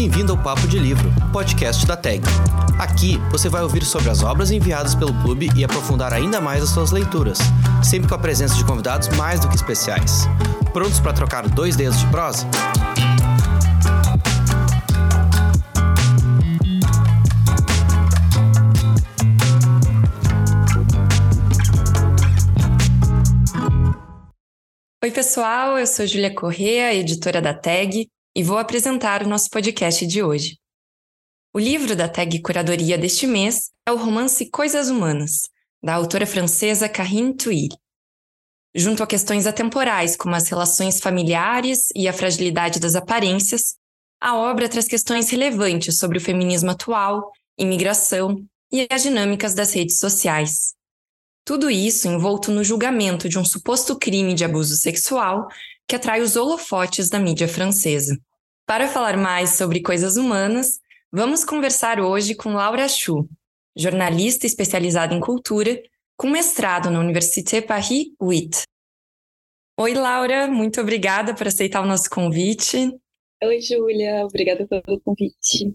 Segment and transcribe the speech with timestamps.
[0.00, 2.22] Bem-vindo ao Papo de Livro, podcast da TAG.
[2.78, 6.70] Aqui você vai ouvir sobre as obras enviadas pelo clube e aprofundar ainda mais as
[6.70, 7.36] suas leituras,
[7.84, 10.26] sempre com a presença de convidados mais do que especiais.
[10.72, 12.46] Prontos para trocar dois dedos de prosa?
[25.04, 30.06] Oi, pessoal, eu sou Júlia Correa, editora da TAG, e vou apresentar o nosso podcast
[30.06, 30.58] de hoje.
[31.52, 35.48] O livro da TAG Curadoria deste mês é o romance Coisas Humanas,
[35.82, 37.68] da autora francesa Karine Thuil.
[38.74, 43.74] Junto a questões atemporais, como as relações familiares e a fragilidade das aparências,
[44.20, 49.98] a obra traz questões relevantes sobre o feminismo atual, imigração e as dinâmicas das redes
[49.98, 50.74] sociais.
[51.44, 55.48] Tudo isso envolto no julgamento de um suposto crime de abuso sexual
[55.86, 58.16] que atrai os holofotes da mídia francesa.
[58.66, 60.78] Para falar mais sobre coisas humanas,
[61.10, 63.28] vamos conversar hoje com Laura Chu,
[63.76, 65.82] jornalista especializada em cultura,
[66.16, 68.62] com mestrado na Université Paris 8.
[69.78, 72.94] Oi, Laura, muito obrigada por aceitar o nosso convite.
[73.42, 75.74] Oi, Júlia, obrigada pelo convite.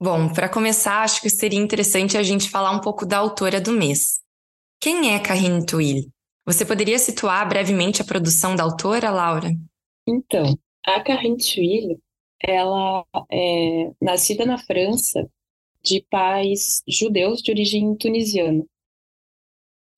[0.00, 3.72] Bom, para começar, acho que seria interessante a gente falar um pouco da autora do
[3.72, 4.20] mês.
[4.80, 6.04] Quem é Karine Thuil?
[6.46, 9.50] Você poderia situar brevemente a produção da autora, Laura?
[10.06, 12.00] Então, a Karine Thuil,
[12.40, 15.28] ela é nascida na França
[15.82, 18.64] de pais judeus de origem tunisiana.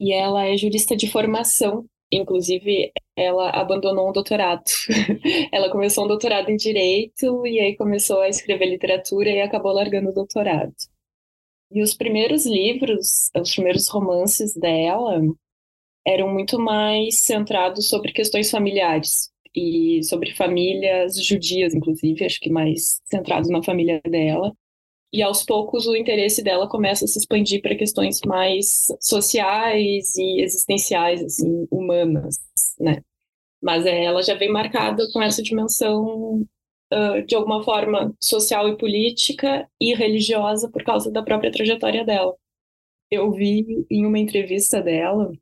[0.01, 4.65] E ela é jurista de formação, inclusive ela abandonou um doutorado.
[5.53, 10.09] ela começou um doutorado em direito e aí começou a escrever literatura e acabou largando
[10.09, 10.73] o doutorado.
[11.71, 15.21] E os primeiros livros, os primeiros romances dela
[16.07, 23.01] eram muito mais centrados sobre questões familiares e sobre famílias judias, inclusive, acho que mais
[23.05, 24.53] centrados na família dela.
[25.13, 30.41] E aos poucos o interesse dela começa a se expandir para questões mais sociais e
[30.41, 32.37] existenciais, assim, humanas,
[32.79, 33.03] né?
[33.61, 36.47] Mas ela já vem marcada com essa dimensão
[37.27, 42.35] de alguma forma social e política e religiosa por causa da própria trajetória dela.
[43.11, 45.33] Eu vi em uma entrevista dela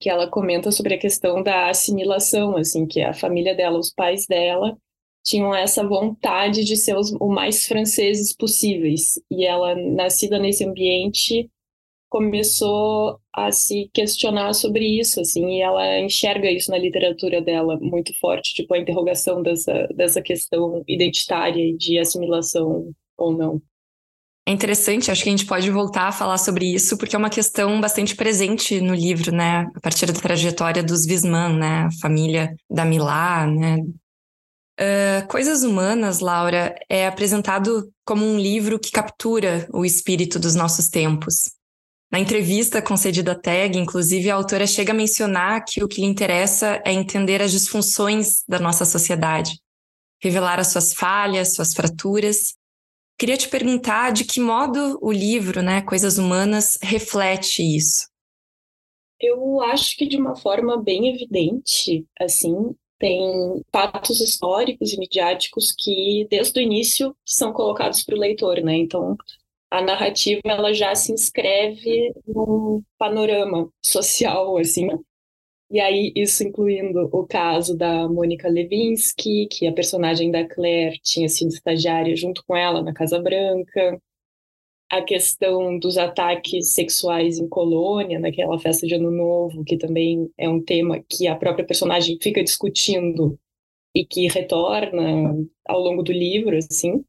[0.00, 4.26] que ela comenta sobre a questão da assimilação, assim, que a família dela, os pais
[4.26, 4.76] dela,
[5.24, 9.14] tinham essa vontade de ser os, o mais franceses possíveis.
[9.30, 11.50] E ela, nascida nesse ambiente,
[12.14, 18.16] começou a se questionar sobre isso, assim, e ela enxerga isso na literatura dela muito
[18.20, 23.60] forte, tipo a interrogação dessa, dessa questão identitária de assimilação ou não.
[24.46, 27.28] É interessante, acho que a gente pode voltar a falar sobre isso, porque é uma
[27.28, 29.66] questão bastante presente no livro, né?
[29.74, 31.88] A partir da trajetória dos Visman, né?
[31.88, 33.78] A família da Milá, né?
[34.78, 40.88] Uh, Coisas Humanas, Laura, é apresentado como um livro que captura o espírito dos nossos
[40.88, 41.54] tempos.
[42.14, 46.06] Na entrevista concedida à TAG, inclusive, a autora chega a mencionar que o que lhe
[46.06, 49.58] interessa é entender as disfunções da nossa sociedade,
[50.22, 52.54] revelar as suas falhas, suas fraturas.
[53.18, 58.08] Queria te perguntar de que modo o livro, né, Coisas Humanas, reflete isso.
[59.20, 66.28] Eu acho que de uma forma bem evidente, assim, tem fatos históricos e midiáticos que
[66.30, 68.76] desde o início são colocados para o leitor, né?
[68.76, 69.16] Então,
[69.74, 74.88] a narrativa ela já se inscreve num panorama social, assim.
[75.68, 81.28] E aí, isso incluindo o caso da Mônica Levinsky, que a personagem da Claire tinha
[81.28, 84.00] sido estagiária junto com ela na Casa Branca,
[84.88, 90.48] a questão dos ataques sexuais em colônia, naquela festa de Ano Novo, que também é
[90.48, 93.36] um tema que a própria personagem fica discutindo
[93.92, 95.34] e que retorna
[95.66, 97.04] ao longo do livro, assim.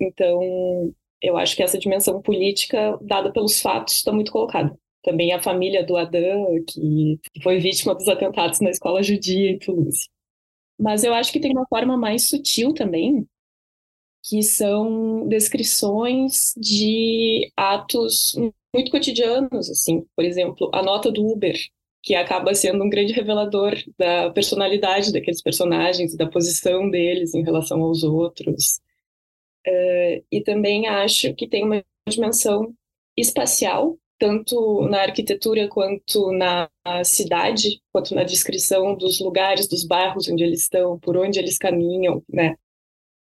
[0.00, 0.94] Então,
[1.26, 4.76] eu acho que essa dimensão política, dada pelos fatos, está muito colocada.
[5.02, 10.08] Também a família do Adam, que foi vítima dos atentados na escola judia em Toulouse.
[10.78, 13.26] Mas eu acho que tem uma forma mais sutil também,
[14.24, 18.32] que são descrições de atos
[18.74, 21.56] muito cotidianos, assim, por exemplo, a nota do Uber,
[22.02, 27.82] que acaba sendo um grande revelador da personalidade daqueles personagens da posição deles em relação
[27.82, 28.80] aos outros.
[29.66, 32.72] Uh, e também acho que tem uma dimensão
[33.16, 36.70] espacial, tanto na arquitetura quanto na
[37.04, 42.22] cidade, quanto na descrição dos lugares, dos bairros onde eles estão, por onde eles caminham,
[42.28, 42.54] né?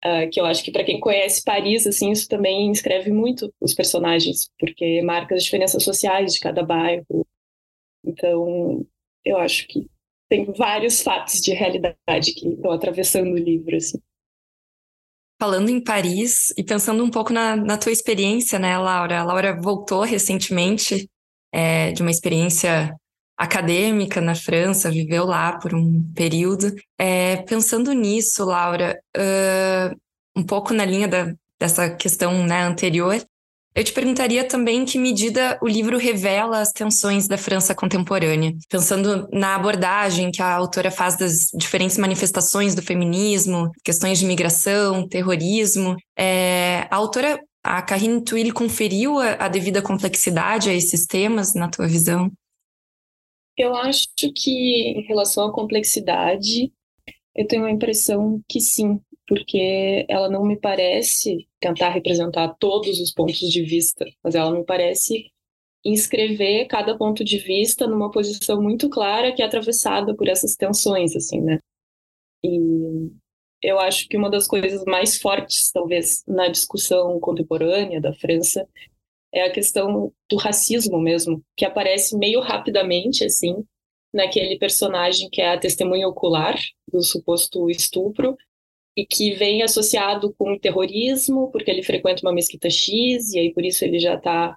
[0.04, 3.72] Uh, que eu acho que para quem conhece Paris, assim, isso também escreve muito os
[3.72, 7.26] personagens, porque marca as diferenças sociais de cada bairro.
[8.04, 8.86] Então,
[9.24, 9.88] eu acho que
[10.28, 13.98] tem vários fatos de realidade que estão atravessando o livro, assim.
[15.44, 19.20] Falando em Paris e pensando um pouco na, na tua experiência, né, Laura?
[19.20, 21.06] A Laura voltou recentemente
[21.52, 22.96] é, de uma experiência
[23.36, 26.74] acadêmica na França, viveu lá por um período.
[26.98, 29.94] É, pensando nisso, Laura, uh,
[30.34, 33.22] um pouco na linha da, dessa questão né, anterior,
[33.74, 39.28] eu te perguntaria também que medida o livro revela as tensões da França contemporânea, pensando
[39.32, 45.96] na abordagem que a autora faz das diferentes manifestações do feminismo, questões de migração, terrorismo.
[46.16, 51.68] É, a autora, a Karine Twil, conferiu a, a devida complexidade a esses temas, na
[51.68, 52.30] tua visão?
[53.58, 56.72] Eu acho que, em relação à complexidade,
[57.34, 63.12] eu tenho a impressão que sim, porque ela não me parece tentar representar todos os
[63.12, 65.30] pontos de vista, mas ela me parece
[65.84, 71.14] inscrever cada ponto de vista numa posição muito clara que é atravessada por essas tensões,
[71.14, 71.58] assim, né?
[72.42, 73.10] E
[73.62, 78.68] eu acho que uma das coisas mais fortes, talvez, na discussão contemporânea da França
[79.32, 83.64] é a questão do racismo mesmo, que aparece meio rapidamente, assim,
[84.12, 86.56] naquele personagem que é a testemunha ocular
[86.90, 88.36] do suposto estupro,
[88.96, 93.64] e que vem associado com terrorismo, porque ele frequenta uma mesquita X, e aí por
[93.64, 94.56] isso ele já está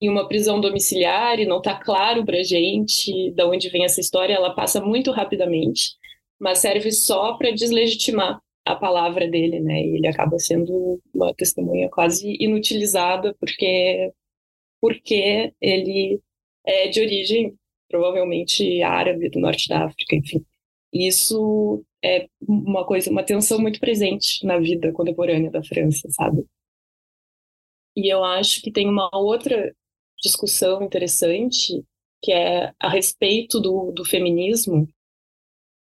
[0.00, 4.34] em uma prisão domiciliar, e não está claro para gente de onde vem essa história,
[4.34, 5.94] ela passa muito rapidamente,
[6.38, 9.80] mas serve só para deslegitimar a palavra dele, né?
[9.82, 14.12] E ele acaba sendo uma testemunha quase inutilizada, porque,
[14.80, 16.20] porque ele
[16.66, 17.54] é de origem
[17.88, 20.44] provavelmente árabe do norte da África, enfim.
[20.92, 26.44] Isso é uma coisa, uma tensão muito presente na vida contemporânea da França, sabe?
[27.96, 29.74] E eu acho que tem uma outra
[30.22, 31.84] discussão interessante
[32.22, 34.88] que é a respeito do, do feminismo,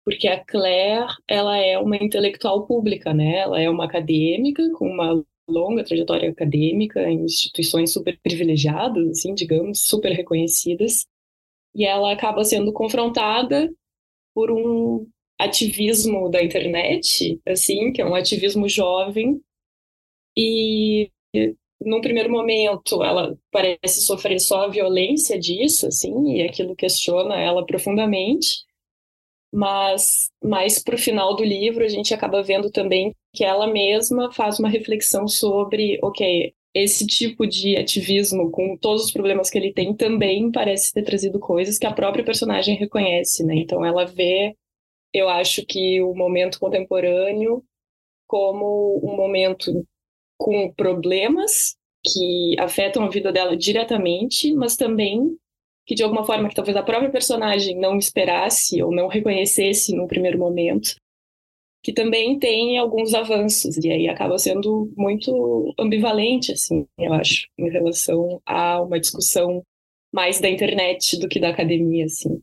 [0.04, 3.38] porque a Claire ela é uma intelectual pública, né?
[3.40, 9.88] Ela é uma acadêmica com uma longa trajetória acadêmica em instituições super privilegiadas, assim, digamos,
[9.88, 11.06] super reconhecidas,
[11.76, 13.70] e ela acaba sendo confrontada
[14.34, 15.08] por um
[15.44, 19.40] ativismo da internet, assim, que é um ativismo jovem,
[20.38, 21.12] e
[21.82, 27.66] num primeiro momento ela parece sofrer só a violência disso, assim, e aquilo questiona ela
[27.66, 28.64] profundamente,
[29.54, 34.32] mas mais para o final do livro a gente acaba vendo também que ela mesma
[34.32, 39.74] faz uma reflexão sobre, ok, esse tipo de ativismo, com todos os problemas que ele
[39.74, 43.56] tem, também parece ter trazido coisas que a própria personagem reconhece, né?
[43.56, 44.56] Então ela vê
[45.14, 47.64] eu acho que o momento contemporâneo
[48.28, 49.86] como um momento
[50.38, 55.38] com problemas que afetam a vida dela diretamente, mas também
[55.86, 60.08] que de alguma forma que talvez a própria personagem não esperasse ou não reconhecesse no
[60.08, 60.96] primeiro momento,
[61.84, 67.70] que também tem alguns avanços e aí acaba sendo muito ambivalente assim, eu acho, em
[67.70, 69.64] relação a uma discussão
[70.14, 72.42] mais da internet do que da academia assim.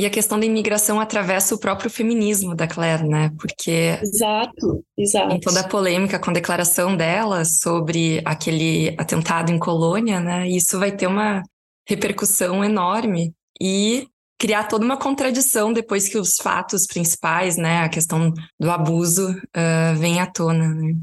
[0.00, 3.30] E a questão da imigração atravessa o próprio feminismo da Claire, né?
[3.38, 3.98] Porque.
[4.00, 5.34] Exato, exato.
[5.34, 10.48] Em toda a polêmica com a declaração dela sobre aquele atentado em Colônia, né?
[10.48, 11.42] Isso vai ter uma
[11.86, 14.08] repercussão enorme e
[14.38, 17.82] criar toda uma contradição depois que os fatos principais, né?
[17.82, 20.94] A questão do abuso uh, vem à tona, né?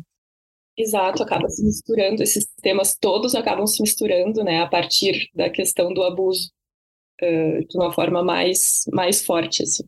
[0.76, 5.92] Exato, acaba se misturando, esses temas todos acabam se misturando, né, a partir da questão
[5.92, 6.52] do abuso
[7.22, 9.84] uh, de uma forma mais, mais forte, assim.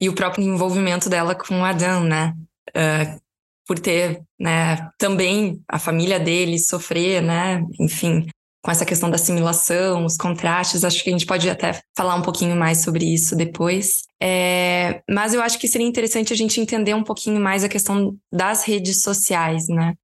[0.00, 2.34] E o próprio envolvimento dela com o Adam, né?
[2.70, 3.20] Uh,
[3.66, 7.64] por ter, né, também a família dele sofrer, né?
[7.80, 8.26] Enfim,
[8.66, 12.22] com essa questão da assimilação, os contrastes, acho que a gente pode até falar um
[12.22, 14.02] pouquinho mais sobre isso depois.
[14.20, 18.16] É, mas eu acho que seria interessante a gente entender um pouquinho mais a questão
[18.32, 19.94] das redes sociais, né?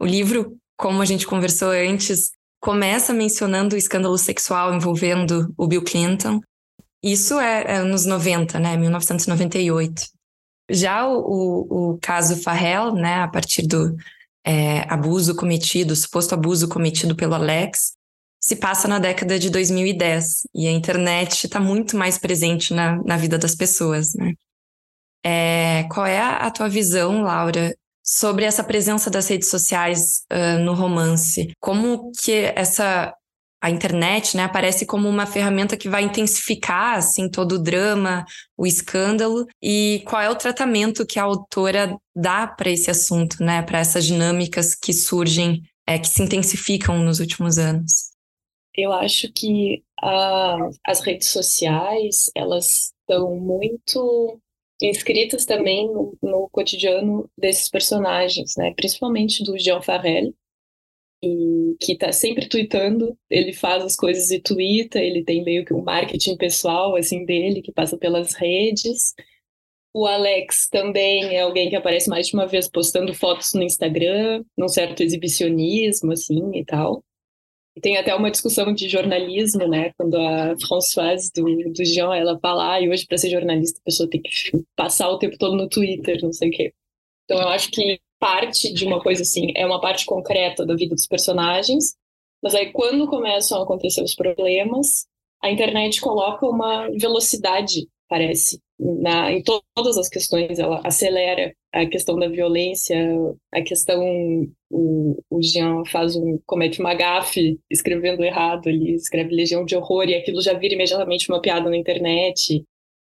[0.00, 5.82] O livro, como a gente conversou antes, começa mencionando o escândalo sexual envolvendo o Bill
[5.82, 6.40] Clinton.
[7.02, 8.76] Isso é, é nos 90, né?
[8.76, 10.02] 1998.
[10.70, 13.94] Já o, o, caso Farrell, né, a partir do
[14.44, 17.92] é, abuso cometido, suposto abuso cometido pelo Alex,
[18.40, 23.16] se passa na década de 2010 e a internet está muito mais presente na, na
[23.16, 24.34] vida das pessoas, né?
[25.24, 27.74] É, qual é a tua visão, Laura,
[28.06, 31.50] sobre essa presença das redes sociais uh, no romance.
[31.60, 33.12] Como que essa
[33.60, 38.24] a internet, né, aparece como uma ferramenta que vai intensificar assim todo o drama,
[38.56, 43.62] o escândalo e qual é o tratamento que a autora dá para esse assunto, né,
[43.62, 47.90] para essas dinâmicas que surgem, é, que se intensificam nos últimos anos.
[48.74, 49.82] Eu acho que
[50.86, 54.38] as redes sociais elas estão muito
[54.80, 58.74] inscritas também no, no cotidiano desses personagens, né?
[58.74, 60.34] Principalmente do Jean Farel,
[61.22, 65.74] e que está sempre tweetando, ele faz as coisas e twitta, ele tem meio que
[65.74, 69.14] um marketing pessoal assim dele que passa pelas redes.
[69.94, 74.44] O Alex também é alguém que aparece mais de uma vez postando fotos no Instagram,
[74.56, 77.02] num certo exibicionismo assim e tal.
[77.76, 79.92] E tem até uma discussão de jornalismo, né?
[79.98, 83.84] Quando a Françoise do, do Jean, ela fala, ah, e hoje para ser jornalista a
[83.84, 84.30] pessoa tem que
[84.74, 86.72] passar o tempo todo no Twitter, não sei o quê.
[87.24, 90.94] Então eu acho que parte de uma coisa assim, é uma parte concreta da vida
[90.94, 91.94] dos personagens,
[92.42, 95.06] mas aí quando começam a acontecer os problemas,
[95.42, 101.86] a internet coloca uma velocidade, parece, na, em to todas as questões, ela acelera a
[101.86, 102.96] questão da violência,
[103.52, 104.02] a questão
[104.70, 110.08] o, o Jean faz um comete uma gafe escrevendo errado, ele escreve Legião de Horror
[110.08, 112.64] e aquilo já vira imediatamente uma piada na internet.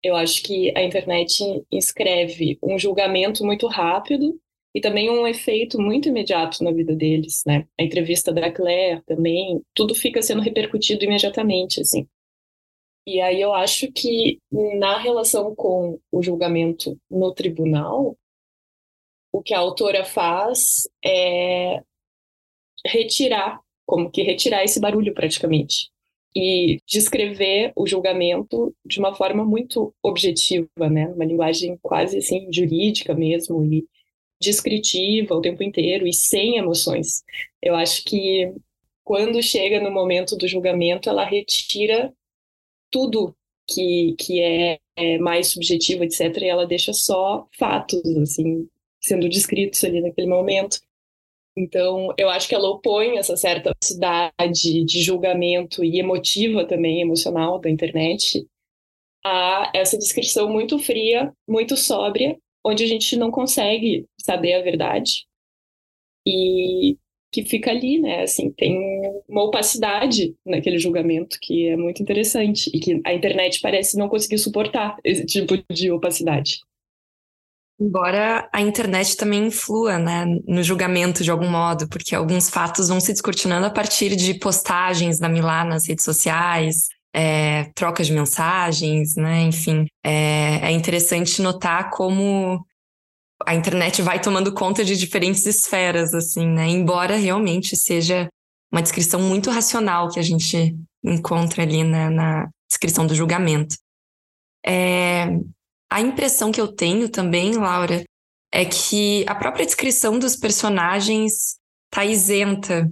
[0.02, 1.42] Eu acho que a internet
[1.72, 4.38] escreve um julgamento muito rápido
[4.74, 7.66] e também um efeito muito imediato na vida deles, né?
[7.78, 12.06] A entrevista da Claire também, tudo fica sendo repercutido imediatamente, assim.
[13.08, 18.18] E aí eu acho que na relação com o julgamento no tribunal,
[19.32, 21.82] o que a autora faz é
[22.84, 25.88] retirar, como que retirar esse barulho praticamente
[26.36, 31.08] e descrever o julgamento de uma forma muito objetiva, né?
[31.08, 33.86] Uma linguagem quase assim jurídica mesmo e
[34.38, 37.24] descritiva o tempo inteiro e sem emoções.
[37.62, 38.52] Eu acho que
[39.02, 42.12] quando chega no momento do julgamento, ela retira
[42.90, 43.34] tudo
[43.66, 48.68] que, que é, é mais subjetivo, etc., e ela deixa só fatos, assim,
[49.00, 50.78] sendo descritos ali naquele momento.
[51.56, 57.58] Então, eu acho que ela opõe essa certa cidade de julgamento e emotiva também, emocional
[57.60, 58.46] da internet,
[59.24, 65.26] a essa descrição muito fria, muito sóbria onde a gente não consegue saber a verdade
[66.26, 66.96] e
[67.30, 68.22] que fica ali, né?
[68.22, 68.78] Assim, tem
[69.28, 74.38] uma opacidade naquele julgamento que é muito interessante e que a internet parece não conseguir
[74.38, 76.60] suportar esse tipo de opacidade.
[77.80, 82.98] Embora a internet também influa né, no julgamento de algum modo, porque alguns fatos vão
[82.98, 89.14] se descortinando a partir de postagens da Milá nas redes sociais, é, trocas de mensagens,
[89.14, 89.42] né?
[89.42, 92.64] Enfim, é, é interessante notar como
[93.46, 96.68] a internet vai tomando conta de diferentes esferas, assim, né?
[96.68, 98.28] Embora realmente seja
[98.72, 103.76] uma descrição muito racional que a gente encontra ali na, na descrição do julgamento.
[104.66, 105.24] É,
[105.90, 108.04] a impressão que eu tenho também, Laura,
[108.52, 111.58] é que a própria descrição dos personagens
[111.90, 112.90] está isenta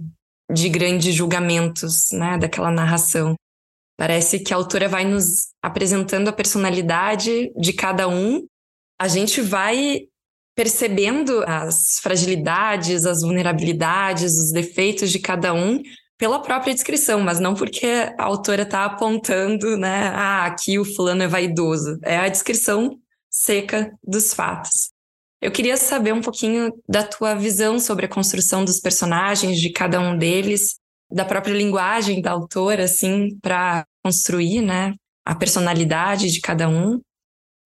[0.51, 3.35] de grandes julgamentos, né, daquela narração.
[3.97, 8.45] Parece que a autora vai nos apresentando a personalidade de cada um,
[8.99, 10.07] a gente vai
[10.57, 15.79] percebendo as fragilidades, as vulnerabilidades, os defeitos de cada um
[16.17, 20.07] pela própria descrição, mas não porque a autora está apontando, né?
[20.07, 21.99] Ah, aqui o fulano é vaidoso.
[22.01, 22.97] É a descrição
[23.29, 24.89] seca dos fatos.
[25.39, 29.99] Eu queria saber um pouquinho da tua visão sobre a construção dos personagens, de cada
[29.99, 30.77] um deles,
[31.11, 36.99] da própria linguagem da autora, assim, para construir, né, a personalidade de cada um.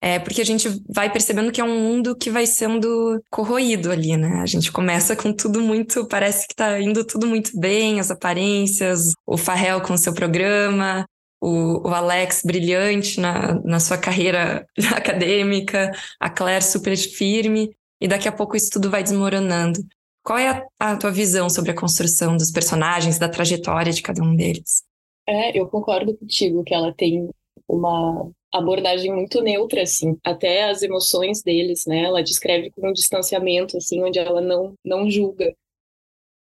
[0.04, 4.16] É porque a gente vai percebendo que é um mundo que vai sendo corroído ali,
[4.16, 4.40] né?
[4.42, 9.12] A gente começa com tudo muito, parece que tá indo tudo muito bem, as aparências,
[9.24, 11.06] o Farrell com o seu programa,
[11.40, 18.26] o, o Alex brilhante na, na sua carreira acadêmica, a Claire super firme, e daqui
[18.26, 19.78] a pouco isso tudo vai desmoronando.
[20.24, 24.20] Qual é a, a tua visão sobre a construção dos personagens, da trajetória de cada
[24.20, 24.82] um deles?
[25.28, 27.30] É, eu concordo contigo que ela tem
[27.68, 32.02] uma abordagem muito neutra, assim, até as emoções deles, né?
[32.04, 35.54] Ela descreve com um distanciamento, assim, onde ela não, não julga.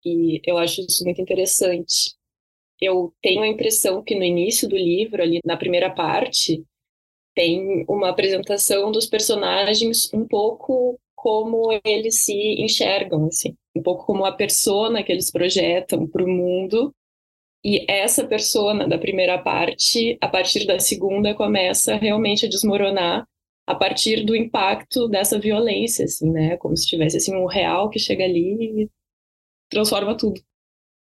[0.05, 2.15] E eu acho isso muito interessante.
[2.81, 6.63] Eu tenho a impressão que no início do livro, ali na primeira parte,
[7.35, 14.27] tem uma apresentação dos personagens um pouco como eles se enxergam, assim, um pouco como
[14.27, 16.95] a persona que eles projetam para o mundo
[17.65, 23.27] e essa persona da primeira parte, a partir da segunda, começa realmente a desmoronar
[23.67, 26.57] a partir do impacto dessa violência, assim, né?
[26.59, 28.91] Como se tivesse assim um real que chega ali e
[29.71, 30.41] transforma tudo.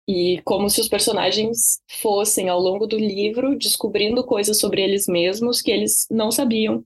[0.07, 5.61] E como se os personagens fossem, ao longo do livro, descobrindo coisas sobre eles mesmos
[5.61, 6.83] que eles não sabiam.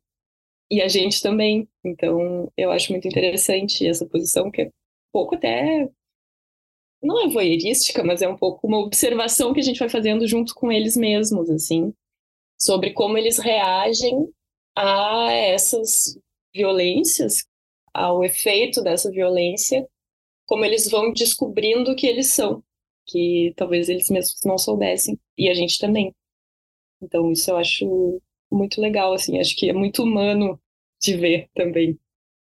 [0.70, 1.70] E a gente também.
[1.86, 4.72] Então, eu acho muito interessante essa posição, que é
[5.14, 5.90] pouco até
[7.04, 10.56] não é voyeurística, mas é um pouco uma observação que a gente vai fazendo junto
[10.56, 11.94] com eles mesmos, assim,
[12.58, 14.30] sobre como eles reagem
[14.76, 16.18] a essas
[16.54, 17.46] violências,
[17.94, 19.88] ao efeito dessa violência,
[20.46, 22.64] como eles vão descobrindo que eles são,
[23.06, 26.14] que talvez eles mesmos não soubessem, e a gente também.
[27.02, 30.60] Então, isso eu acho muito legal, assim, acho que é muito humano
[31.02, 32.00] de ver também.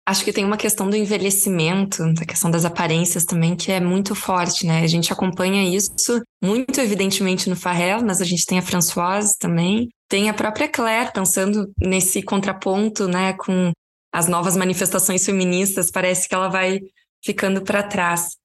[0.06, 4.14] Acho que tem uma questão do envelhecimento, da questão das aparências também, que é muito
[4.14, 4.82] forte, né?
[4.82, 9.88] A gente acompanha isso muito evidentemente no Farrell, mas a gente tem a Françoise também,
[10.06, 13.72] tem a própria Claire pensando nesse contraponto, né, com
[14.12, 16.80] as novas manifestações feministas, parece que ela vai
[17.24, 18.36] ficando para trás.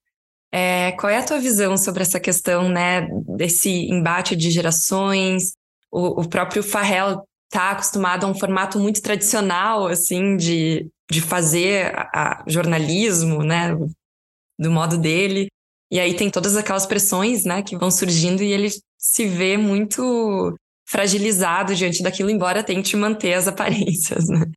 [0.52, 5.52] É, qual é a tua visão sobre essa questão, né, desse embate de gerações?
[5.92, 11.94] O, o próprio Farrell está acostumado a um formato muito tradicional, assim, de, de fazer
[11.96, 13.76] a, a jornalismo, né,
[14.58, 15.48] do modo dele.
[15.92, 20.56] E aí tem todas aquelas pressões, né, que vão surgindo e ele se vê muito
[20.88, 24.52] fragilizado diante daquilo, embora tente manter as aparências, né?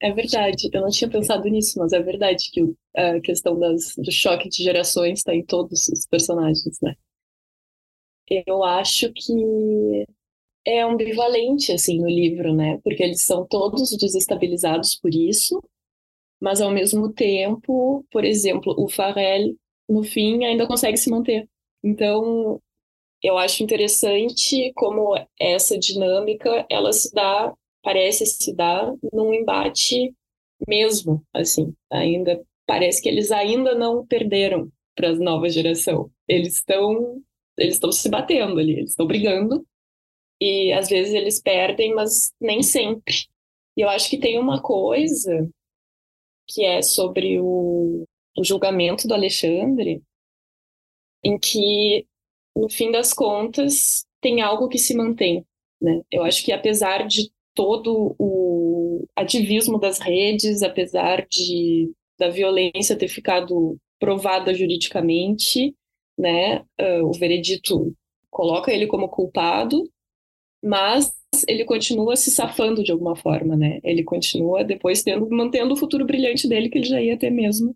[0.00, 2.60] É verdade, eu não tinha pensado nisso, mas é verdade que
[2.94, 6.94] a questão das, do choque de gerações está em todos os personagens, né?
[8.46, 10.04] Eu acho que
[10.66, 12.78] é ambivalente, assim, no livro, né?
[12.84, 15.62] Porque eles são todos desestabilizados por isso,
[16.40, 19.56] mas ao mesmo tempo, por exemplo, o Farrell,
[19.88, 21.48] no fim, ainda consegue se manter.
[21.82, 22.60] Então,
[23.22, 30.14] eu acho interessante como essa dinâmica, ela se dá, parece se dar num embate
[30.66, 36.10] mesmo, assim, ainda parece que eles ainda não perderam para a nova geração.
[36.28, 37.22] Eles estão
[37.58, 39.66] eles estão se batendo ali, eles estão brigando,
[40.40, 43.14] e às vezes eles perdem, mas nem sempre.
[43.76, 45.48] E eu acho que tem uma coisa
[46.46, 48.04] que é sobre o,
[48.36, 50.02] o julgamento do Alexandre,
[51.24, 52.06] em que,
[52.54, 55.44] no fim das contas, tem algo que se mantém.
[55.80, 56.02] Né?
[56.10, 63.08] Eu acho que, apesar de todo o ativismo das redes, apesar de da violência ter
[63.08, 65.74] ficado provada juridicamente,
[66.18, 67.94] né, uh, o veredito
[68.30, 69.86] coloca ele como culpado,
[70.62, 71.12] mas
[71.48, 73.80] ele continua se safando de alguma forma, né?
[73.84, 77.74] Ele continua depois tendo, mantendo o futuro brilhante dele que ele já ia ter mesmo,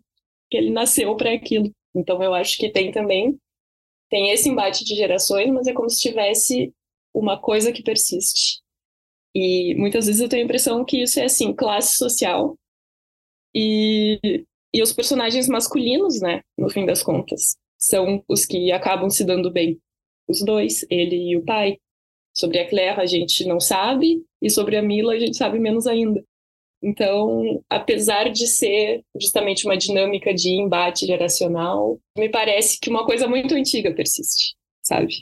[0.49, 1.71] que ele nasceu para aquilo.
[1.95, 3.37] Então eu acho que tem também
[4.09, 6.73] tem esse embate de gerações, mas é como se tivesse
[7.13, 8.59] uma coisa que persiste.
[9.33, 12.57] E muitas vezes eu tenho a impressão que isso é assim, classe social
[13.55, 14.19] e,
[14.73, 19.51] e os personagens masculinos, né, no fim das contas, são os que acabam se dando
[19.51, 19.79] bem.
[20.27, 21.77] Os dois, ele e o pai.
[22.33, 25.85] Sobre a Claire a gente não sabe, e sobre a Mila a gente sabe menos
[25.85, 26.23] ainda.
[26.83, 33.27] Então, apesar de ser justamente uma dinâmica de embate geracional, me parece que uma coisa
[33.27, 35.21] muito antiga persiste, sabe?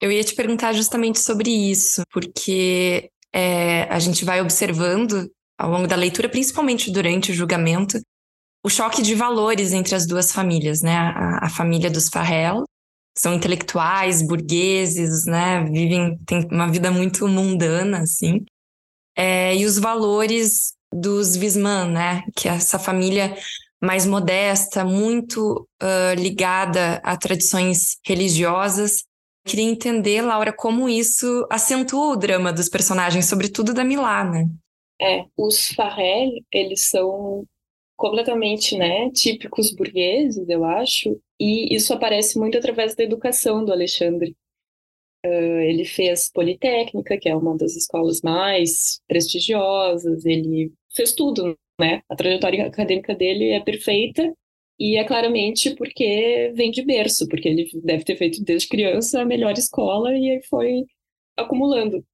[0.00, 5.86] Eu ia te perguntar justamente sobre isso, porque é, a gente vai observando ao longo
[5.86, 7.98] da leitura, principalmente durante o julgamento,
[8.62, 10.94] o choque de valores entre as duas famílias, né?
[10.94, 12.64] A, a família dos Farrell
[13.16, 15.64] são intelectuais, burgueses, né?
[15.64, 18.44] Vivem, têm uma vida muito mundana, assim.
[19.16, 22.22] É, e os valores dos Visman, né?
[22.36, 23.34] Que é essa família
[23.80, 29.04] mais modesta, muito uh, ligada a tradições religiosas.
[29.46, 34.30] Queria entender, Laura, como isso acentua o drama dos personagens, sobretudo da Milana.
[34.30, 34.48] Né?
[35.00, 37.44] É, os Farrell, eles são
[37.96, 44.36] completamente, né, típicos burgueses, eu acho, e isso aparece muito através da educação do Alexandre.
[45.24, 52.02] Uh, ele fez Politécnica, que é uma das escolas mais prestigiosas, ele fez tudo, né?
[52.08, 54.32] A trajetória acadêmica dele é perfeita
[54.78, 59.24] e é claramente porque vem de berço, porque ele deve ter feito desde criança a
[59.24, 60.84] melhor escola e aí foi
[61.36, 62.04] acumulando.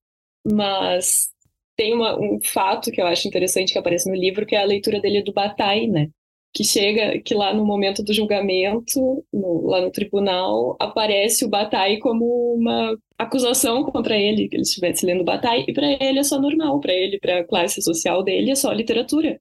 [0.44, 1.31] Mas
[1.76, 4.64] tem uma, um fato que eu acho interessante que aparece no livro, que é a
[4.64, 6.10] leitura dele do Bataille, né?
[6.54, 11.98] Que chega, que lá no momento do julgamento, no, lá no tribunal, aparece o Bataille
[11.98, 16.40] como uma acusação contra ele, que ele estivesse lendo Bataille, e para ele é só
[16.40, 19.40] normal, para ele, para a classe social dele, é só literatura.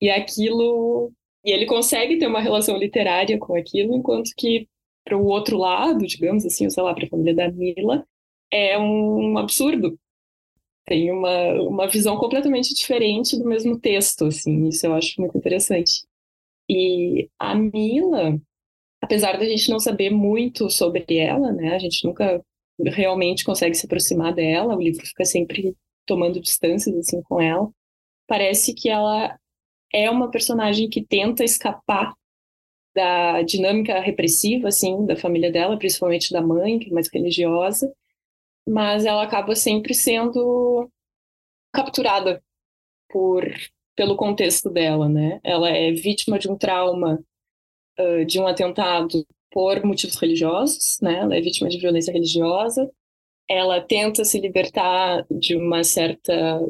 [0.00, 1.12] E aquilo.
[1.44, 4.68] E ele consegue ter uma relação literária com aquilo, enquanto que
[5.04, 8.04] para o outro lado, digamos assim, sei lá, para a família da Mila,
[8.50, 9.98] é um absurdo,
[10.86, 16.06] tem uma, uma visão completamente diferente do mesmo texto, assim, isso eu acho muito interessante.
[16.68, 18.40] E a Mila,
[19.02, 22.42] apesar da gente não saber muito sobre ela, né, a gente nunca
[22.78, 25.74] realmente consegue se aproximar dela, o livro fica sempre
[26.06, 27.68] tomando distâncias, assim, com ela,
[28.28, 29.36] parece que ela
[29.92, 32.14] é uma personagem que tenta escapar
[32.94, 37.92] da dinâmica repressiva, assim, da família dela, principalmente da mãe, que é mais religiosa,
[38.66, 40.90] mas ela acaba sempre sendo
[41.72, 42.42] capturada
[43.08, 43.44] por
[43.96, 45.40] pelo contexto dela, né?
[45.42, 47.18] Ela é vítima de um trauma,
[47.98, 51.20] uh, de um atentado por motivos religiosos, né?
[51.20, 52.90] Ela é vítima de violência religiosa.
[53.48, 56.60] Ela tenta se libertar de uma certa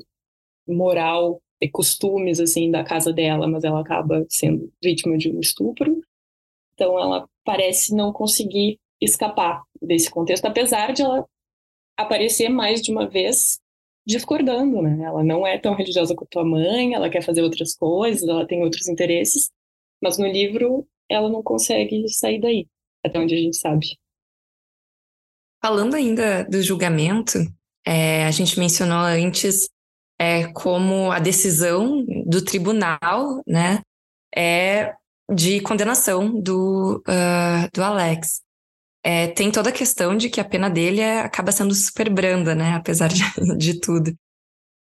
[0.68, 6.00] moral e costumes assim da casa dela, mas ela acaba sendo vítima de um estupro.
[6.74, 11.26] Então ela parece não conseguir escapar desse contexto, apesar de ela
[11.96, 13.58] aparecer mais de uma vez
[14.06, 15.04] discordando, né?
[15.04, 18.62] Ela não é tão religiosa quanto a mãe, ela quer fazer outras coisas, ela tem
[18.62, 19.50] outros interesses,
[20.02, 22.68] mas no livro ela não consegue sair daí,
[23.04, 23.98] até onde a gente sabe.
[25.64, 27.38] Falando ainda do julgamento,
[27.84, 29.68] é, a gente mencionou antes
[30.18, 33.80] é, como a decisão do tribunal, né,
[34.36, 34.94] é
[35.32, 38.42] de condenação do, uh, do Alex.
[39.08, 42.56] É, tem toda a questão de que a pena dele é, acaba sendo super branda,
[42.56, 43.22] né, apesar de,
[43.56, 44.12] de tudo.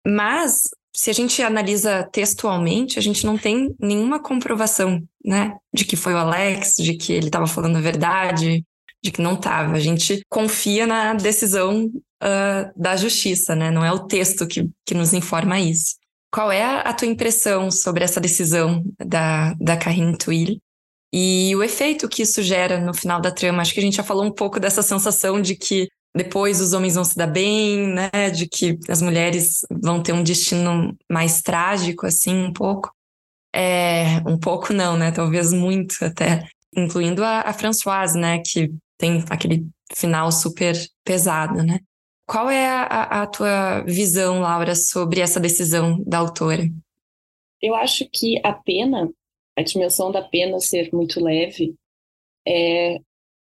[0.07, 0.63] Mas,
[0.95, 6.15] se a gente analisa textualmente, a gente não tem nenhuma comprovação, né, de que foi
[6.15, 8.65] o Alex, de que ele estava falando a verdade,
[9.03, 9.73] de que não estava.
[9.73, 13.73] A gente confia na decisão uh, da justiça, né?
[13.73, 15.97] Não é o texto que, que nos informa isso.
[16.33, 20.61] Qual é a, tua impressão sobre essa decisão da, da Karine Twill
[21.13, 23.61] e o efeito que isso gera no final da trama?
[23.61, 26.95] Acho que a gente já falou um pouco dessa sensação de que depois os homens
[26.95, 28.31] vão se dar bem, né?
[28.31, 32.93] De que as mulheres vão ter um destino mais trágico, assim, um pouco.
[33.55, 35.11] É, um pouco não, né?
[35.11, 36.47] Talvez muito até.
[36.75, 38.41] Incluindo a, a Françoise, né?
[38.45, 41.81] Que tem aquele final super pesado, né?
[42.27, 46.67] Qual é a, a tua visão, Laura, sobre essa decisão da autora?
[47.61, 49.09] Eu acho que a pena,
[49.57, 51.75] a dimensão da pena ser muito leve,
[52.47, 52.99] é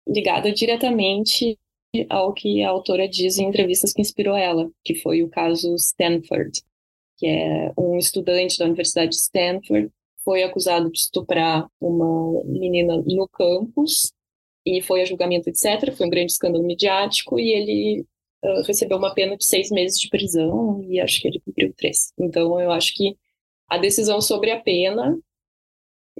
[0.07, 1.57] ligada diretamente
[2.09, 6.61] ao que a autora diz em entrevistas que inspirou ela, que foi o caso Stanford,
[7.17, 9.91] que é um estudante da Universidade de Stanford
[10.23, 14.11] foi acusado de estuprar uma menina no campus
[14.65, 15.95] e foi a julgamento, etc.
[15.95, 18.05] Foi um grande escândalo midiático e ele
[18.43, 22.13] uh, recebeu uma pena de seis meses de prisão e acho que ele cumpriu três.
[22.19, 23.17] Então, eu acho que
[23.67, 25.17] a decisão sobre a pena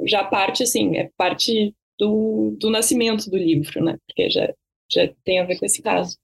[0.06, 3.98] já parte, assim, é parte do, do nascimento do livro, né?
[4.08, 4.54] Porque já,
[4.92, 6.18] já tem a ver com esse caso.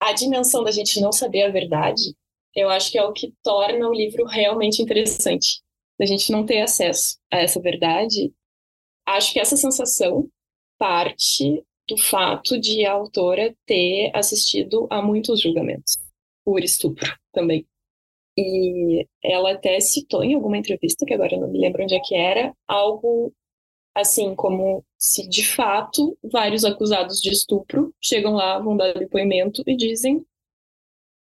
[0.00, 2.14] A dimensão da gente não saber a verdade,
[2.54, 5.60] eu acho que é o que torna o livro realmente interessante.
[5.98, 8.32] Da gente não ter acesso a essa verdade.
[9.06, 10.28] Acho que essa sensação
[10.78, 15.96] parte do fato de a autora ter assistido a muitos julgamentos
[16.44, 17.66] por estupro também.
[18.36, 22.00] E ela até citou em alguma entrevista, que agora eu não me lembro onde é
[22.00, 23.32] que era, algo
[23.94, 29.76] assim como se de fato vários acusados de estupro chegam lá, vão dar depoimento e
[29.76, 30.24] dizem: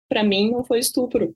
[0.09, 1.35] para mim não foi estupro.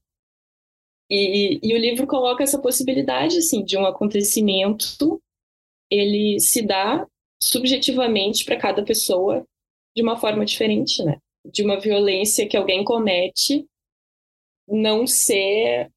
[1.10, 5.22] E, e o livro coloca essa possibilidade assim de um acontecimento
[5.90, 7.08] ele se dá
[7.42, 9.46] subjetivamente para cada pessoa
[9.96, 11.18] de uma forma diferente, né?
[11.46, 13.66] De uma violência que alguém comete
[14.68, 15.92] não ser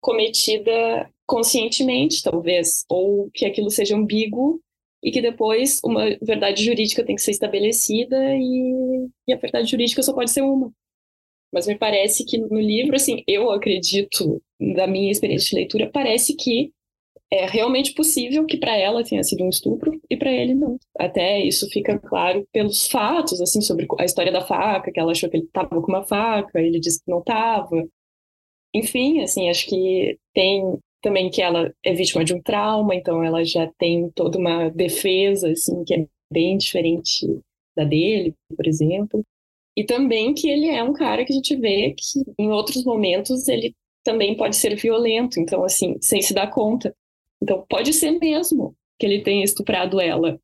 [0.00, 4.60] cometida conscientemente, talvez, ou que aquilo seja ambíguo
[5.02, 10.02] e que depois uma verdade jurídica tem que ser estabelecida e, e a verdade jurídica
[10.02, 10.72] só pode ser uma.
[11.52, 14.42] Mas me parece que no livro, assim, eu acredito,
[14.74, 16.72] da minha experiência de leitura, parece que
[17.30, 20.78] é realmente possível que para ela tenha sido um estupro e para ele não.
[20.98, 25.28] Até isso fica claro pelos fatos, assim, sobre a história da faca, que ela achou
[25.28, 27.88] que ele estava com uma faca, ele disse que não estava.
[28.74, 33.44] Enfim, assim, acho que tem também que ela é vítima de um trauma, então ela
[33.44, 37.26] já tem toda uma defesa, assim, que é bem diferente
[37.76, 39.24] da dele, por exemplo.
[39.76, 43.46] E também que ele é um cara que a gente vê que em outros momentos
[43.46, 46.94] ele também pode ser violento, então assim, sem se dar conta.
[47.42, 50.40] Então, pode ser mesmo que ele tenha estuprado ela,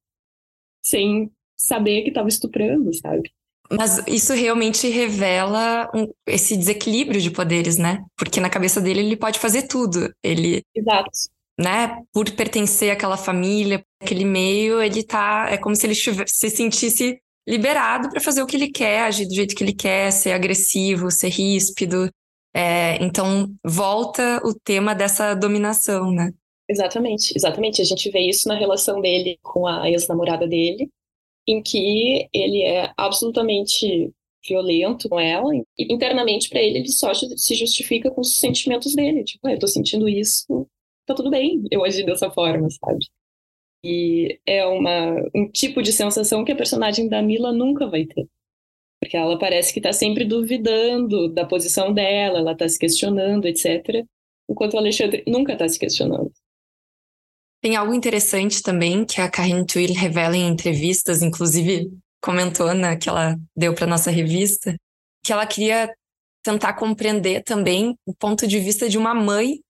[0.83, 3.33] sem saber que estava estuprando, sabe?
[3.77, 8.05] Mas isso realmente revela um, esse desequilíbrio de poderes, né?
[8.17, 10.13] Porque na cabeça dele ele pode fazer tudo.
[10.23, 10.63] Ele.
[10.75, 11.11] Exato.
[11.59, 12.03] Né?
[12.13, 15.49] Por pertencer àquela família, aquele meio, ele tá.
[15.51, 19.35] É como se ele se sentisse liberado para fazer o que ele quer, agir do
[19.35, 22.11] jeito que ele quer, ser agressivo, ser ríspido.
[22.55, 26.31] É, então, volta o tema dessa dominação, né?
[26.69, 27.83] Exatamente, exatamente.
[27.83, 30.89] A gente vê isso na relação dele com a ex-namorada dele,
[31.47, 34.13] em que ele é absolutamente
[34.47, 39.25] violento com ela, e internamente para ele ele só se justifica com os sentimentos dele,
[39.25, 40.67] tipo, ah, eu tô sentindo isso,
[41.07, 43.07] tá tudo bem eu agir dessa forma, sabe?
[43.85, 48.29] E é uma, um tipo de sensação que a personagem da Mila nunca vai ter.
[49.01, 54.05] Porque ela parece que tá sempre duvidando da posição dela, ela tá se questionando, etc.
[54.49, 56.33] enquanto o Alexandre nunca está se questionando.
[57.63, 61.89] Tem algo interessante também que a Karine Twill revela em entrevistas, inclusive
[62.21, 64.77] comentou na que ela deu para nossa revista,
[65.25, 65.89] que ela queria
[66.43, 69.61] tentar compreender também o ponto de vista de uma mãe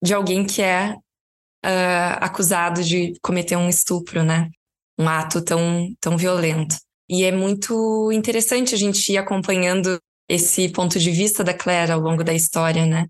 [0.00, 4.48] de alguém que é uh, acusado de cometer um estupro, né?
[4.96, 6.76] Um ato tão, tão violento.
[7.08, 12.00] E é muito interessante a gente ir acompanhando esse ponto de vista da Claire ao
[12.00, 13.06] longo da história, né?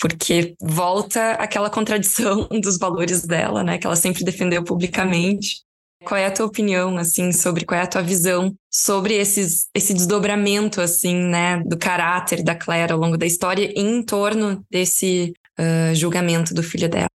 [0.00, 3.78] Porque volta aquela contradição dos valores dela, né?
[3.78, 5.62] Que ela sempre defendeu publicamente.
[6.04, 9.94] Qual é a tua opinião, assim, sobre qual é a tua visão sobre esses, esse
[9.94, 15.94] desdobramento, assim, né, do caráter da Claire ao longo da história em torno desse uh,
[15.94, 17.08] julgamento do filho dela?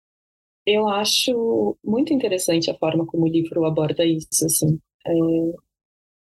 [0.66, 4.80] Eu acho muito interessante a forma como o livro aborda isso, assim.
[5.06, 5.12] É,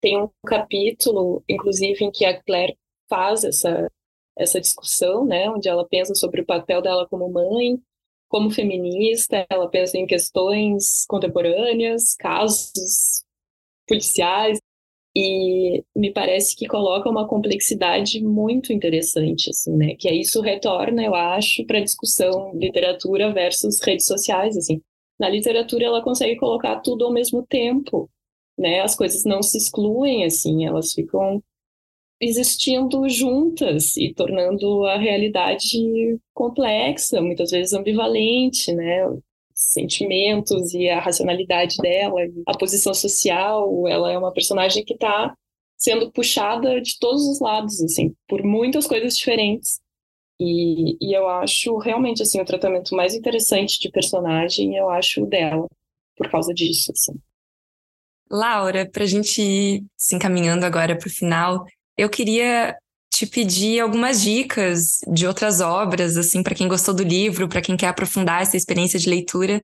[0.00, 2.76] tem um capítulo, inclusive, em que a Claire
[3.08, 3.90] faz essa,
[4.36, 7.78] essa discussão, né, onde ela pensa sobre o papel dela como mãe,
[8.28, 13.24] como feminista, ela pensa em questões contemporâneas, casos
[13.86, 14.58] policiais,
[15.14, 19.96] e me parece que coloca uma complexidade muito interessante, assim, né?
[19.96, 24.80] Que isso retorna, eu acho, para a discussão literatura versus redes sociais, assim.
[25.18, 28.08] Na literatura ela consegue colocar tudo ao mesmo tempo,
[28.56, 28.80] né?
[28.80, 31.42] As coisas não se excluem, assim, elas ficam
[32.20, 39.06] existindo juntas e tornando a realidade complexa, muitas vezes ambivalente, né?
[39.54, 45.34] Sentimentos e a racionalidade dela, a posição social, ela é uma personagem que está
[45.76, 49.80] sendo puxada de todos os lados, assim, por muitas coisas diferentes.
[50.38, 55.26] E, e eu acho realmente assim o tratamento mais interessante de personagem, eu acho o
[55.26, 55.66] dela,
[56.16, 57.14] por causa disso, assim.
[58.30, 61.64] Laura, para a gente ir se encaminhando agora para o final,
[62.00, 62.74] eu queria
[63.12, 67.76] te pedir algumas dicas de outras obras, assim, para quem gostou do livro, para quem
[67.76, 69.60] quer aprofundar essa experiência de leitura,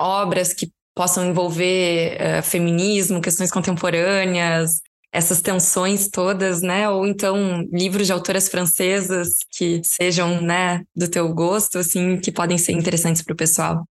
[0.00, 4.80] obras que possam envolver uh, feminismo, questões contemporâneas,
[5.12, 6.88] essas tensões todas, né?
[6.88, 12.58] Ou então livros de autoras francesas que sejam, né, do teu gosto, assim, que podem
[12.58, 13.84] ser interessantes para o pessoal.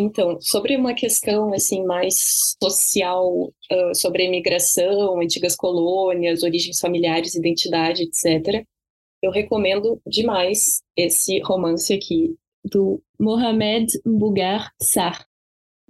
[0.00, 7.34] Então, sobre uma questão assim mais social, uh, sobre a imigração, antigas colônias, origens familiares,
[7.34, 8.64] identidade, etc.,
[9.20, 15.26] eu recomendo demais esse romance aqui do Mohamed Mbougar Sarr,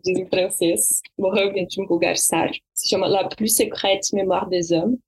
[0.03, 4.99] diz em francês, Mohamed Mbougar Sarr, se chama La plus secrète mémoire des hommes.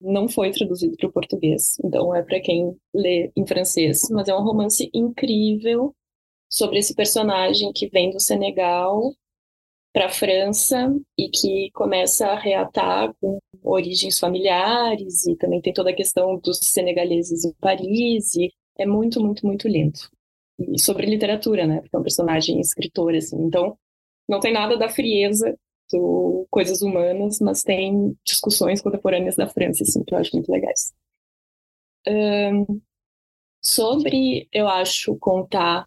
[0.00, 4.34] Não foi traduzido para o português, então é para quem lê em francês, mas é
[4.34, 5.92] um romance incrível
[6.50, 9.14] sobre esse personagem que vem do Senegal
[9.92, 15.90] para a França e que começa a reatar com origens familiares e também tem toda
[15.90, 19.98] a questão dos senegaleses em Paris e é muito, muito, muito lindo.
[20.58, 21.80] E sobre literatura, né?
[21.80, 23.36] Porque é um personagem escritor, assim.
[23.42, 23.76] Então,
[24.28, 25.56] não tem nada da frieza
[25.90, 30.92] do Coisas Humanas, mas tem discussões contemporâneas da França, assim, que eu acho muito legais.
[32.06, 32.80] Um,
[33.60, 35.86] sobre, eu acho, contar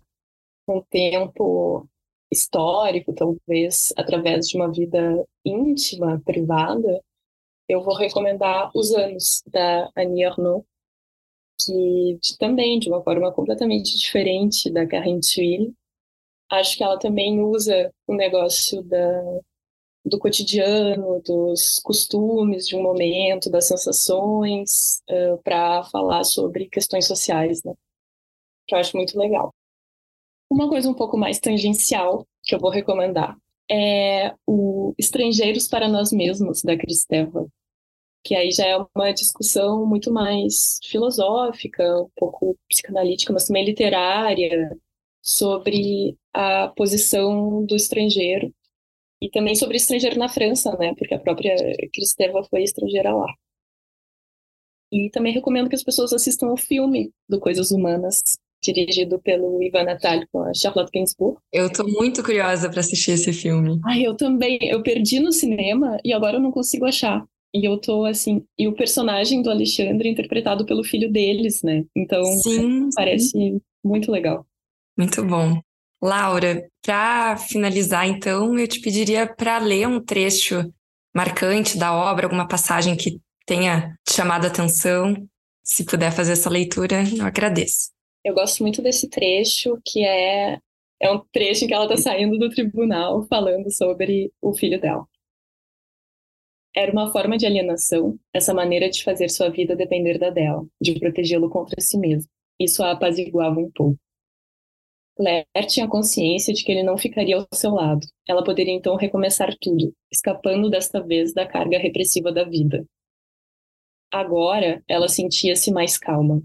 [0.68, 1.88] um tempo
[2.32, 7.02] histórico, talvez através de uma vida íntima, privada,
[7.68, 10.66] eu vou recomendar Os Anos, da Annie Arnaud,
[11.60, 15.74] que de, também, de uma forma completamente diferente da Carine Tuile,
[16.52, 19.40] acho que ela também usa o negócio da,
[20.06, 27.64] do cotidiano, dos costumes de um momento, das sensações, uh, para falar sobre questões sociais,
[27.64, 27.74] né?
[28.68, 29.54] Que eu acho muito legal.
[30.54, 33.36] Uma coisa um pouco mais tangencial que eu vou recomendar
[33.72, 37.48] é o Estrangeiros para Nós Mesmos, da Cristeva,
[38.24, 44.78] que aí já é uma discussão muito mais filosófica, um pouco psicanalítica, mas também literária,
[45.24, 48.54] sobre a posição do estrangeiro
[49.20, 50.94] e também sobre estrangeiro na França, né?
[50.96, 51.56] Porque a própria
[51.92, 53.34] Cristeva foi estrangeira lá.
[54.92, 58.22] E também recomendo que as pessoas assistam o filme do Coisas Humanas,
[58.72, 61.38] dirigido pelo Ivan Natal com a Charlotte Gainsbourg.
[61.52, 63.80] Eu tô muito curiosa para assistir esse filme.
[63.86, 64.58] Ai, eu também.
[64.62, 67.26] Eu perdi no cinema e agora eu não consigo achar.
[67.56, 71.86] E eu tô assim, e o personagem do Alexandre interpretado pelo filho deles, né?
[71.96, 73.62] Então, sim, parece sim.
[73.84, 74.46] muito legal.
[74.98, 75.62] Muito bom.
[76.02, 80.74] Laura, para finalizar, então, eu te pediria para ler um trecho
[81.16, 85.16] marcante da obra, alguma passagem que tenha te chamado a atenção.
[85.64, 87.92] Se puder fazer essa leitura, eu agradeço.
[88.24, 90.60] Eu gosto muito desse trecho, que é,
[91.00, 95.06] é um trecho em que ela está saindo do tribunal falando sobre o filho dela.
[96.76, 101.00] Era uma forma de alienação, essa maneira de fazer sua vida depender da dela, de
[101.00, 102.30] protegê-lo contra si mesmo.
[102.60, 104.00] Isso a apaziguava um pouco.
[105.16, 108.08] Claire tinha consciência de que ele não ficaria ao seu lado.
[108.28, 112.84] Ela poderia então recomeçar tudo, escapando desta vez da carga repressiva da vida.
[114.12, 116.42] Agora ela sentia-se mais calma.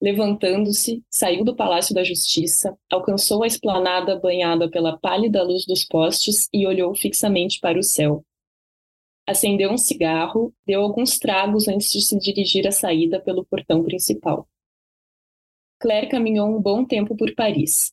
[0.00, 6.48] Levantando-se, saiu do Palácio da Justiça, alcançou a esplanada banhada pela pálida luz dos postes
[6.52, 8.24] e olhou fixamente para o céu.
[9.26, 14.46] Acendeu um cigarro, deu alguns tragos antes de se dirigir à saída pelo portão principal.
[15.80, 17.92] Claire caminhou um bom tempo por Paris.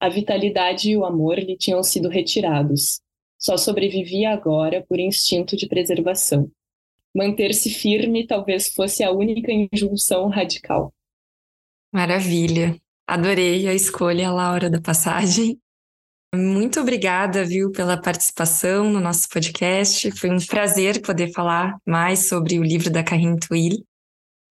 [0.00, 3.00] A vitalidade e o amor lhe tinham sido retirados.
[3.36, 6.50] Só sobrevivia agora por instinto de preservação.
[7.14, 10.92] Manter-se firme talvez fosse a única injunção radical.
[11.92, 12.76] Maravilha.
[13.06, 15.58] Adorei a escolha, Laura, da passagem.
[16.34, 20.10] Muito obrigada, viu, pela participação no nosso podcast.
[20.12, 23.82] Foi um prazer poder falar mais sobre o livro da Carine Twill,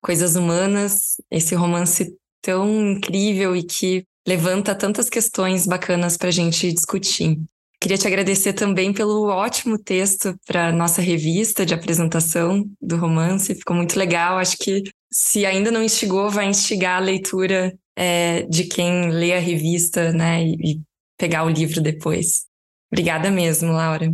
[0.03, 6.73] Coisas Humanas, esse romance tão incrível e que levanta tantas questões bacanas para a gente
[6.73, 7.39] discutir.
[7.87, 13.55] Queria te agradecer também pelo ótimo texto para nossa revista de apresentação do romance.
[13.55, 14.39] Ficou muito legal.
[14.39, 19.39] Acho que se ainda não instigou, vai instigar a leitura é, de quem lê a
[19.39, 20.43] revista, né?
[20.43, 20.81] E, e
[21.17, 22.47] pegar o livro depois.
[22.91, 24.13] Obrigada mesmo, Laura.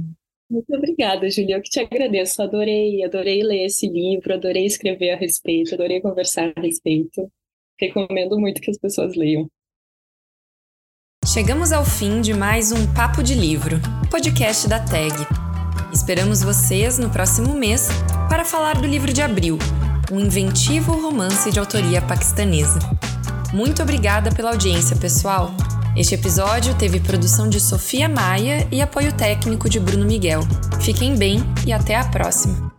[0.50, 1.56] Muito obrigada, Julia.
[1.56, 2.42] Eu que te agradeço.
[2.42, 7.26] Adorei, adorei ler esse livro, adorei escrever a respeito, adorei conversar a respeito.
[7.80, 9.48] Recomendo muito que as pessoas leiam.
[11.24, 13.80] Chegamos ao fim de mais um Papo de Livro,
[14.10, 15.14] podcast da TAG.
[15.92, 17.88] Esperamos vocês no próximo mês
[18.28, 19.56] para falar do livro de abril,
[20.10, 22.80] um inventivo romance de autoria paquistanesa.
[23.52, 25.54] Muito obrigada pela audiência, pessoal.
[25.96, 30.40] Este episódio teve produção de Sofia Maia e apoio técnico de Bruno Miguel.
[30.80, 32.71] Fiquem bem e até a próxima!